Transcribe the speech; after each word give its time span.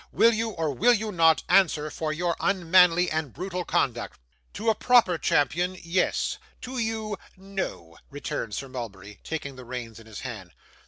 Will 0.11 0.33
you 0.33 0.49
or 0.49 0.71
will 0.73 0.93
you 0.95 1.11
not 1.11 1.43
answer 1.47 1.91
for 1.91 2.11
your 2.11 2.35
unmanly 2.39 3.11
and 3.11 3.31
brutal 3.31 3.63
conduct?' 3.63 4.17
'To 4.51 4.71
a 4.71 4.73
proper 4.73 5.19
champion 5.19 5.77
yes. 5.79 6.39
To 6.61 6.79
you 6.79 7.17
no,' 7.37 7.97
returned 8.09 8.55
Sir 8.55 8.67
Mulberry, 8.67 9.19
taking 9.23 9.57
the 9.57 9.63
reins 9.63 9.99
in 9.99 10.07
his 10.07 10.21
hand. 10.21 10.53